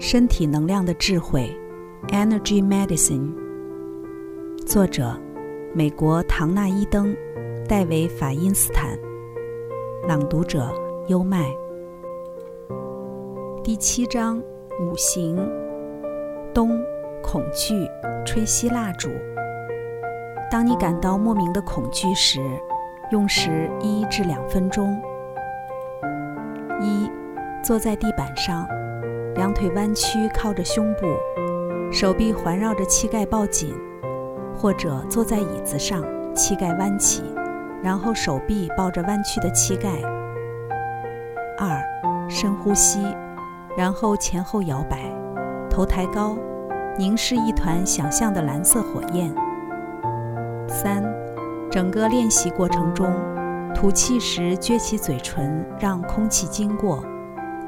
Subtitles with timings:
[0.00, 1.50] 身体能量的智慧
[2.10, 3.34] ，Energy Medicine。
[4.64, 5.12] 作者：
[5.74, 7.14] 美国唐纳伊登、
[7.68, 8.96] 戴维法因斯坦。
[10.06, 10.72] 朗读者：
[11.08, 11.44] 优麦。
[13.64, 14.40] 第七章：
[14.80, 15.36] 五行。
[16.54, 16.80] 冬，
[17.20, 17.74] 恐惧，
[18.24, 19.08] 吹熄蜡烛。
[20.48, 22.40] 当你感到莫名的恐惧时，
[23.10, 24.96] 用时一至两分钟。
[26.80, 27.10] 一，
[27.64, 28.64] 坐在地板上。
[29.38, 31.06] 两腿弯曲靠着胸部，
[31.92, 33.72] 手臂环绕着膝盖抱紧，
[34.52, 36.02] 或者坐在椅子上，
[36.34, 37.22] 膝盖弯起，
[37.80, 39.90] 然后手臂抱着弯曲的膝盖。
[41.56, 41.80] 二，
[42.28, 42.98] 深呼吸，
[43.76, 44.98] 然后前后摇摆，
[45.70, 46.36] 头抬高，
[46.98, 49.32] 凝视一团想象的蓝色火焰。
[50.66, 51.00] 三，
[51.70, 53.08] 整个练习过程中，
[53.72, 57.00] 吐气时撅起嘴唇，让空气经过。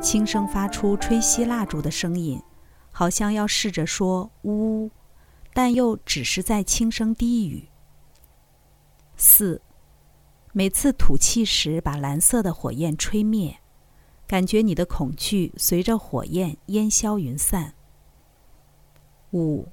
[0.00, 2.40] 轻声发出吹熄蜡烛的声音，
[2.90, 4.90] 好像要试着说“呜”，
[5.52, 7.68] 但又只是在轻声低语。
[9.16, 9.60] 四，
[10.52, 13.58] 每次吐气时把蓝色的火焰吹灭，
[14.26, 17.74] 感觉你的恐惧随着火焰烟消云散。
[19.32, 19.68] 五，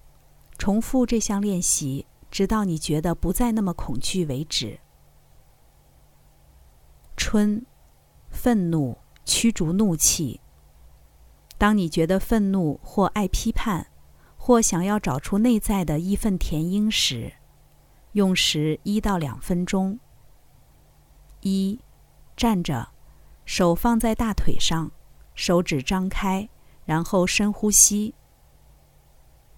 [0.57, 4.79] 重复这项练习，直到你觉得不再那么恐惧为止。
[7.15, 7.65] 春，
[8.29, 8.97] 愤怒。
[9.25, 10.39] 驱逐怒气。
[11.57, 13.87] 当你觉得愤怒或爱批判，
[14.37, 17.33] 或想要找出内在的义愤填膺时，
[18.11, 19.99] 用时一到两分钟。
[21.41, 21.79] 一，
[22.37, 22.89] 站着，
[23.45, 24.91] 手放在大腿上，
[25.33, 26.47] 手指张开，
[26.85, 28.13] 然后深呼吸。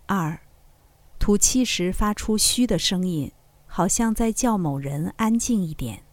[0.06, 0.40] 二，
[1.20, 3.32] 吐气时发出嘘的声音，
[3.66, 6.04] 好像在叫某人安静一点。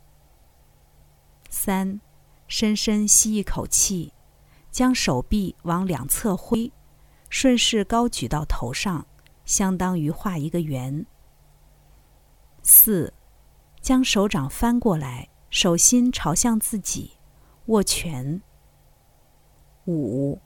[1.49, 2.01] 三。
[2.47, 4.13] 深深吸一口气，
[4.71, 6.73] 将手臂往两侧挥，
[7.29, 9.07] 顺势高举到头上，
[9.45, 11.07] 相当于画一个圆。
[12.63, 13.13] 四，
[13.81, 17.19] 将手掌翻过来，手心朝向自己，
[17.67, 18.41] 握拳。
[19.87, 20.41] 五，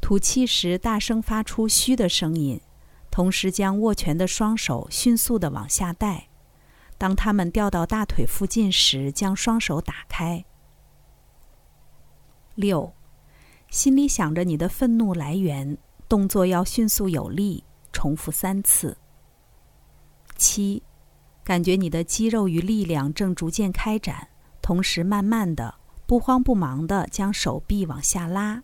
[0.00, 2.60] 吐气时大声发出嘘的声音，
[3.10, 6.28] 同时将握拳的双手迅速的往下带，
[6.96, 10.44] 当他们掉到大腿附近时，将双手打开。
[12.54, 12.92] 六，
[13.68, 15.76] 心里想着你的愤怒来源，
[16.08, 18.96] 动作要迅速有力，重复三次。
[20.36, 20.82] 七，
[21.42, 24.28] 感觉你的肌肉与力量正逐渐开展，
[24.62, 25.74] 同时慢慢的、
[26.06, 28.62] 不慌不忙的将手臂往下拉。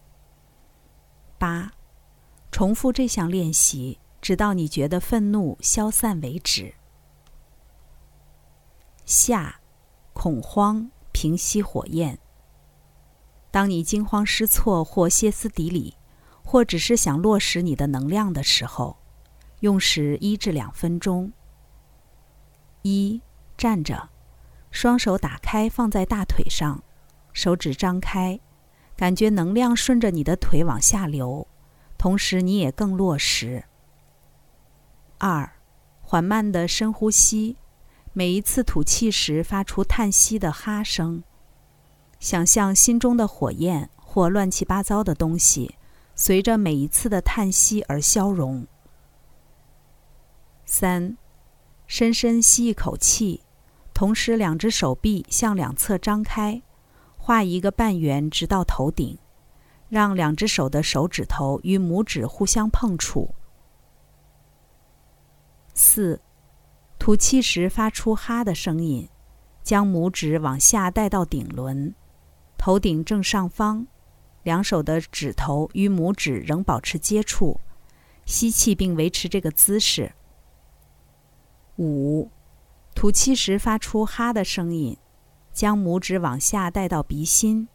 [1.39, 1.73] 八，
[2.51, 6.75] 重复这项练习，直到你觉得愤怒消散为止。
[9.05, 9.61] 下，
[10.13, 12.19] 恐慌，平息火焰。
[13.51, 15.97] 当你惊慌失措或歇斯底里，
[16.45, 18.97] 或只是想落实你的能量的时候，
[19.61, 21.33] 用时一至两分钟。
[22.83, 23.21] 一
[23.57, 24.09] 站着，
[24.71, 26.83] 双手打开放在大腿上，
[27.33, 28.41] 手指张开，
[28.97, 31.47] 感觉能量顺着你的腿往下流，
[31.99, 33.65] 同时你也更落实。
[35.19, 35.53] 二
[36.01, 37.57] 缓慢的深呼吸，
[38.13, 41.23] 每一次吐气时发出叹息的哈声。
[42.21, 45.75] 想象心中的火焰或乱七八糟的东西，
[46.15, 48.67] 随着每一次的叹息而消融。
[50.67, 51.17] 三，
[51.87, 53.43] 深深吸一口气，
[53.95, 56.63] 同时两只手臂向两侧张开，
[57.17, 59.19] 画一个半圆直到头顶，
[59.89, 63.35] 让两只手的手指头与拇指互相碰触。
[65.73, 66.21] 四，
[66.99, 69.09] 吐气时发出哈的声音，
[69.63, 71.95] 将拇指往下带到顶轮。
[72.61, 73.87] 头顶正上方，
[74.43, 77.59] 两手的指头与拇指仍保持接触，
[78.27, 80.13] 吸气并维持这个姿势。
[81.79, 82.31] 五，
[82.95, 84.99] 吐气时发出哈的声音，
[85.55, 87.67] 将拇指往下带到鼻心，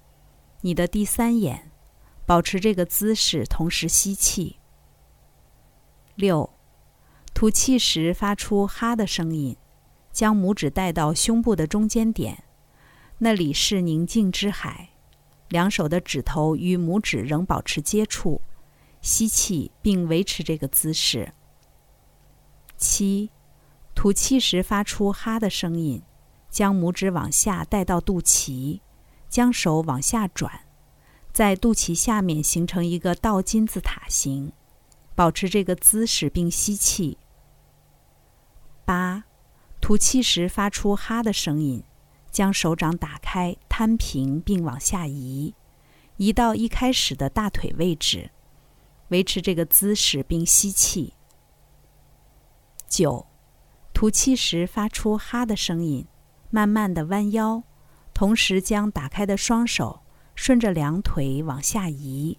[0.62, 1.72] 你的第三眼，
[2.28, 4.60] 保持这个姿势，同时吸气。
[6.14, 6.48] 六，
[7.34, 9.58] 吐气时发出哈的声音，
[10.12, 12.44] 将拇指带到胸部的中间点。
[13.18, 14.90] 那里是宁静之海，
[15.48, 18.42] 两手的指头与拇指仍保持接触，
[19.02, 21.32] 吸气并维持这个姿势。
[22.76, 23.30] 七，
[23.96, 26.04] 吐气时发出哈的声音，
[26.50, 28.82] 将拇指往下带到肚脐，
[29.30, 30.66] 将手往下转，
[31.32, 34.52] 在肚脐下面形成一个倒金字塔形，
[35.16, 37.18] 保持这个姿势并吸气。
[38.84, 39.24] 八，
[39.80, 41.82] 吐气时发出哈的声音。
[42.36, 45.56] 将手掌打开，摊平并往下移，
[46.18, 48.30] 移到一开始的大腿位置，
[49.08, 51.14] 维持这个姿势并吸气。
[52.90, 53.26] 九，
[53.94, 56.06] 吐气时发出哈的声音，
[56.50, 57.64] 慢慢的弯腰，
[58.14, 60.02] 同时将打开的双手
[60.36, 62.38] 顺着两腿往下移，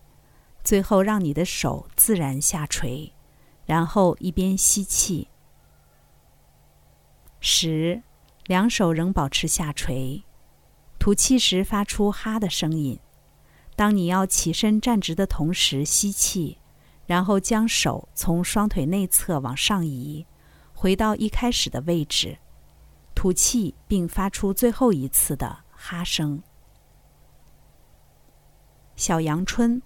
[0.62, 3.14] 最后让你的手自然下垂，
[3.64, 5.28] 然后一边吸气。
[7.40, 8.02] 十，
[8.46, 10.25] 两手仍保持下垂，
[10.98, 12.98] 吐气时发出哈的声音。
[13.75, 16.58] 当你要起身站直的同时，吸气，
[17.06, 20.25] 然后将手从双腿内侧往上移，
[20.72, 22.38] 回到一开始的位置，
[23.16, 26.40] 吐气并发出最后一次的哈声。
[28.94, 29.82] 小阳春，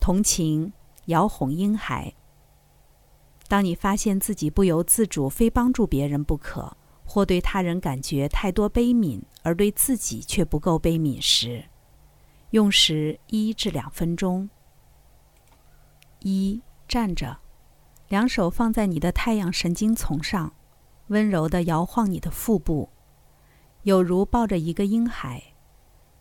[0.00, 0.72] 同情，
[1.04, 2.14] 摇哄婴孩。
[3.48, 6.76] 当你发现自己不由自主非帮助别人不可，
[7.10, 11.64] 或对他人感觉太多悲悯，而对自己却不够悲悯时，
[12.50, 14.50] 用时一至两分钟。
[16.20, 17.38] 一站着，
[18.08, 20.52] 两手放在你的太阳神经丛上，
[21.06, 22.90] 温柔地摇晃你的腹部，
[23.84, 25.42] 有如抱着一个婴孩。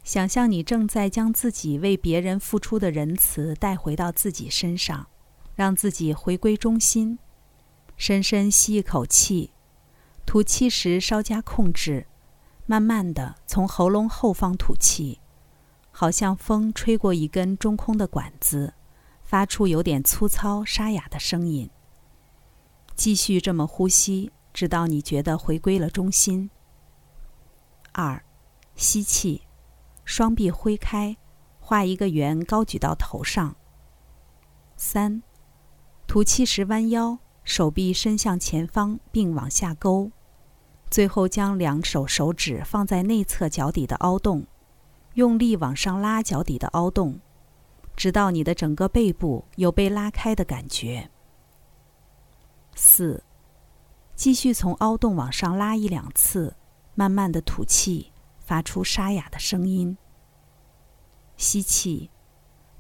[0.06, 5.08] 想象你正在将自己为别人付出的仁慈带回到自己身上，
[5.54, 7.20] 让自己回归中心。
[7.98, 9.52] 深深吸一口气，
[10.28, 12.06] 吐气时稍加控制，
[12.66, 15.22] 慢慢地从喉咙后方吐气。
[15.90, 18.74] 好像风吹过一根中空的管子，
[19.24, 21.70] 发出有点粗糙沙哑的声音。
[22.94, 26.52] 继续这么呼吸，直到你觉得回归了中心。
[27.94, 28.22] 二，
[28.76, 29.44] 吸气，
[30.04, 31.16] 双臂挥开，
[31.60, 33.56] 画一个圆，高举到头上。
[34.76, 35.24] 三，
[36.06, 40.12] 吐气时弯腰，手臂伸向前方并往下勾，
[40.92, 44.46] 最后将两手手指放在内侧脚底的凹洞。
[45.14, 47.22] 用力往上拉脚底的凹洞，
[47.96, 51.10] 直到你的整个背部有被拉开的感觉。
[52.76, 53.24] 四，
[54.14, 56.54] 继续从凹洞往上拉一两次，
[56.96, 58.12] 慢慢的吐气，
[58.42, 59.98] 发出沙哑的声音。
[61.38, 62.12] 吸气，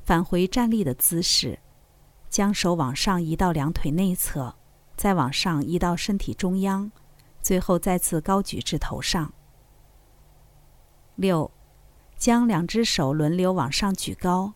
[0.04, 1.58] 返回站立的姿势，
[2.29, 4.56] 将手往上移到两腿内侧，
[4.95, 6.91] 再往上移到身体中央，
[7.41, 9.33] 最后再次高举至头上。
[11.15, 11.51] 六。
[12.18, 14.53] 将两只手轮流往上举高，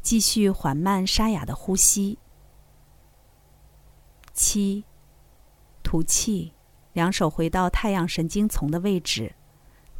[0.00, 2.18] 继续缓慢沙哑的呼吸。
[4.32, 4.86] 七，
[5.82, 6.54] 吐气，
[6.94, 9.34] 两手回到太阳神经丛的位置，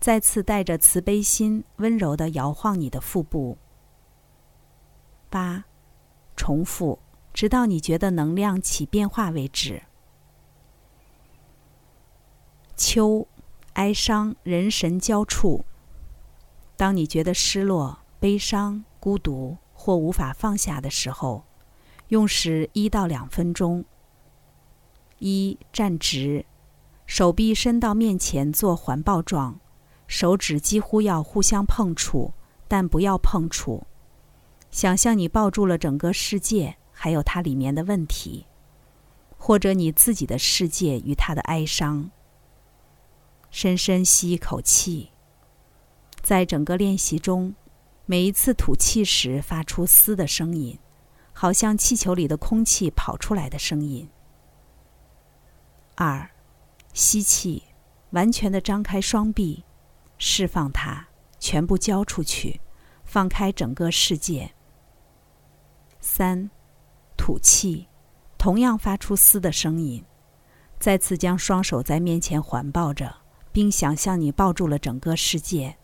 [0.01, 3.59] 再次带着慈悲心，温柔的摇晃你的腹部。
[5.29, 5.67] 八，
[6.39, 7.01] 重复，
[7.35, 9.83] 直到你觉得能量起变化为止。
[12.77, 13.27] 秋，
[13.73, 15.65] 哀伤，人神交触。
[16.77, 21.43] 当你觉得失落、悲伤、孤独或无法放下的时候，
[22.07, 23.85] 用时一到两分钟。
[25.19, 26.47] 一站直，
[27.05, 29.59] 手臂伸到面前做环抱状，
[30.07, 32.33] 手指几乎要互相碰触，
[32.69, 33.88] 但不要碰触。
[34.71, 38.47] 想象你抱住了整个世界，还有它里面的问题，
[39.37, 42.11] 或者你自己的世界与它的哀伤。
[43.51, 45.11] 深深吸一口气。
[46.21, 47.55] 在整个练习中，
[48.05, 50.79] 每一次吐气时发出“嘶”的声音，
[51.33, 54.09] 好像气球里的空气跑出来的声音。
[55.95, 56.31] 二，
[56.93, 57.63] 吸气，
[58.11, 59.65] 完全的张开双臂，
[60.19, 61.09] 释放它，
[61.39, 62.61] 全部交出去，
[63.05, 64.53] 放开整个世界。
[66.19, 66.51] 三，
[67.17, 67.87] 吐气，
[68.37, 70.05] 同样发出“嘶”的声音，
[70.81, 73.19] 再次将双手在面前环抱着，
[73.53, 75.79] 并想象你抱住了整个世界。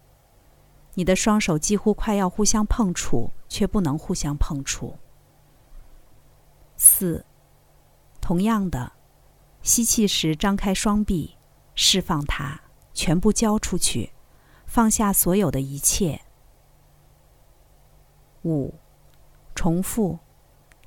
[0.95, 4.99] 你的双手几乎快要互相碰触，却不能互相碰触。
[6.75, 7.25] 四，
[8.21, 8.91] 同样的，
[9.63, 11.37] 吸气时张开双臂，
[11.77, 12.61] 释放它，
[12.93, 14.13] 全部交出去，
[14.67, 16.23] 放下所有的一切。
[18.43, 18.75] 五，
[19.55, 20.19] 重复，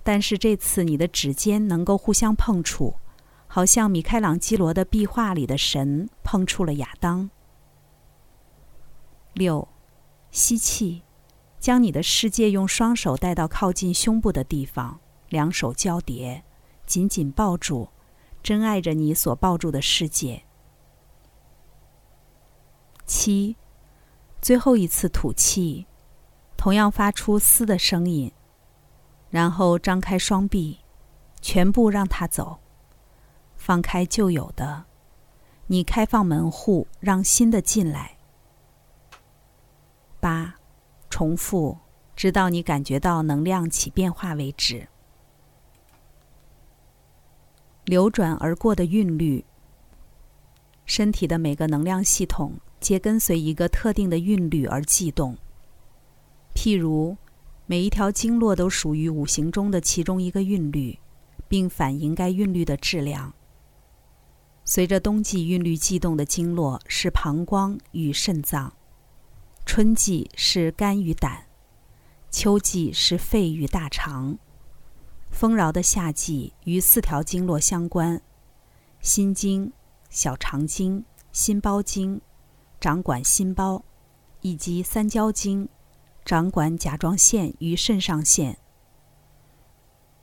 [0.08, 2.96] 但是这次你的指尖能够互相碰触，
[3.46, 7.30] 好像米开朗基罗的壁画里的神碰触了亚当。
[9.34, 9.68] 六。
[10.32, 11.04] 吸气，
[11.60, 14.98] 将你的世界用双手带到靠近胸部的地方，
[15.28, 16.46] 两手交叠，
[16.86, 17.90] 紧紧抱住，
[18.42, 20.44] 珍爱着你所抱住的世界。
[23.06, 23.58] 七，
[24.42, 25.86] 最后一次吐气，
[26.56, 28.32] 同样发出“嘶”的声音，
[29.29, 30.79] 然后张开双臂，
[31.41, 32.60] 全部让他走，
[33.55, 34.86] 放开旧有的，
[35.67, 38.17] 你开放门户，让新的进来。
[40.19, 40.55] 八，
[41.10, 41.77] 重复，
[42.15, 44.88] 直到你感觉到能量起变化为止。
[47.86, 49.46] 流转而过的韵律。
[50.86, 55.38] 身体的每个能量系统皆跟随一个特定的韵律而悸动。
[56.55, 57.17] 譬如，
[57.67, 60.97] 每一条经络都属于五行中的其中一个韵律，
[61.47, 63.33] 并反映该韵律的质量。
[64.65, 68.74] 随着冬季韵律悸动的经络是膀胱与肾脏，
[69.65, 71.45] 春季是肝与胆，
[72.31, 74.39] 秋季是肺与大肠，
[75.29, 78.21] 丰饶的夏季与四条经络相关：
[79.01, 79.71] 心经。
[80.09, 82.21] 小肠经、心包经，
[82.79, 83.83] 掌管心包，
[84.39, 85.67] 以及三焦经，
[86.27, 88.57] 掌管甲状腺与肾上腺。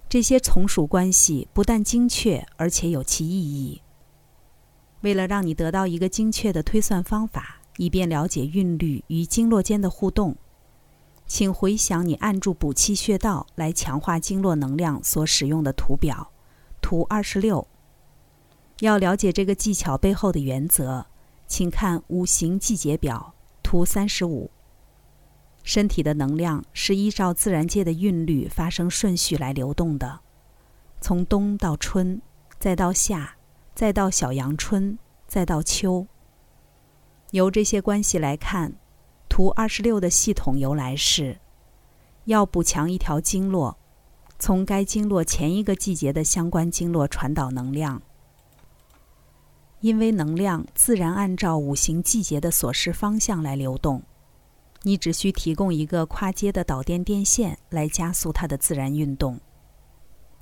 [0.06, 3.80] 这些从属关系不但精确，而且有其意义。
[5.00, 10.36] 为了让你得到一个精确的推算方法，以便了解韵律与经络间的互动，
[11.26, 16.30] 请回想你按住补气穴道来强化经络能量所使用的图表，
[16.82, 17.66] 图二十六。
[18.80, 21.06] 要了解这个技巧背后的原则，
[21.46, 23.32] 请看五行季节表
[23.62, 24.50] 图三十五。
[25.64, 30.20] 身体的能量是依照自然界的韵律发生顺序来流动的，
[31.00, 32.20] 从冬到春，
[32.60, 33.34] 再到夏，
[33.74, 36.06] 再到小阳春，再到秋。
[37.30, 38.74] 由这些关系来看，
[39.28, 41.38] 图二十六的系统由来是：
[42.26, 43.76] 要补强一条经络，
[44.38, 48.00] 从该经络前一个季节的相关经络传导能量。
[49.80, 54.02] 因为能量自然按照五行季节的所示方向来流动，
[54.84, 59.40] 你只需提供一个跨阶的导电电线来加速它的自然运动。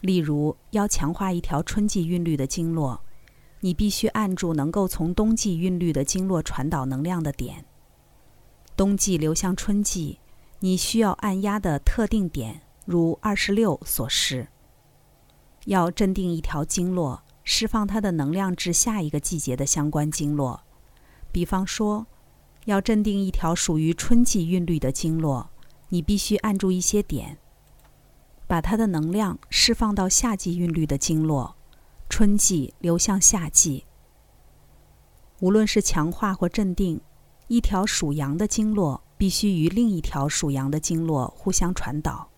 [0.00, 3.00] 例如，要强化一条春季韵律的经络，
[3.60, 7.64] 你必须按住能够从冬季韵律的经络传导能量的点。
[8.76, 10.18] 冬季流向春季，
[10.60, 14.48] 你需要按压的特定点，如二十六所示。
[15.64, 17.22] 要镇定一条经络。
[17.44, 20.60] 释放它的能量至下一个季节的相关经络，
[21.32, 22.06] 比方说，
[22.64, 25.50] 要镇定一条属于春季韵律的经络，
[25.88, 27.38] 你必须按住一些点，
[28.46, 31.56] 把它的能量释放到夏季韵律的经络，
[32.08, 33.84] 春季流向夏季。
[35.40, 37.00] 无论是强化或镇定，
[37.48, 42.28] 一条属阳的经络必须与另一条属阳的经络互相传导。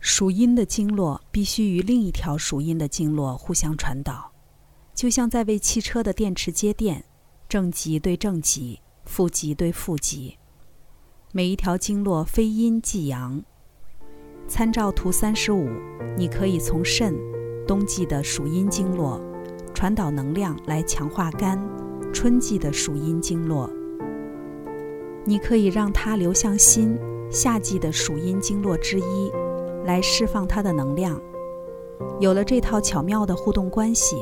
[0.00, 4.32] 属阴的经络必须与另一条属阴的经络互相传导，
[4.92, 7.04] 就像在为汽车的电池接电，
[7.52, 10.38] 正极对正极，负极对负极。
[11.32, 13.42] 每一条经络非阴即阳。
[14.48, 15.68] 参照图三十五，
[16.16, 17.14] 你可以从肾，
[17.66, 19.20] 冬季的属阴经络，
[19.74, 21.62] 传导能量来强化肝，
[22.10, 23.68] 春季的属阴经络。
[25.26, 26.98] 你可以让它流向心，
[27.30, 29.30] 夏季的属阴经络之一。
[29.84, 31.20] 来释放它的能量。
[32.18, 34.16] 有了这套巧妙的互动关系，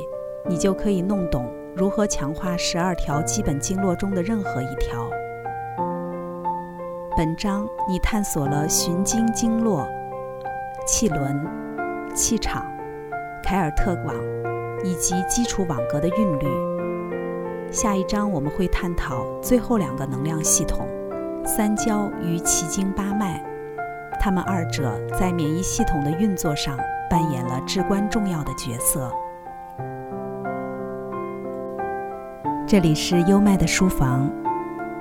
[0.49, 5.09] 你就可以弄懂如何强化十二条基本经络中的任何一条。
[7.17, 9.87] 本章你探索了循经经络、
[10.87, 11.47] 气轮、
[12.15, 12.67] 气场、
[13.43, 14.15] 凯尔特网
[14.85, 16.47] 以及基础网格的韵律。
[17.71, 20.89] 下一章我们会探讨最后两个能量系统——
[21.47, 23.45] 三焦与奇经八脉。
[24.21, 26.77] 它们二者在免疫系统的运作上
[27.09, 29.11] 扮演了至关重要的角色。
[32.71, 34.31] 这里是优麦的书房，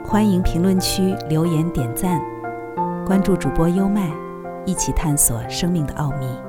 [0.03, 2.19] 欢迎评论区留言点赞，
[3.05, 4.09] 关注主播优麦，
[4.65, 6.48] 一起探索生命的奥秘。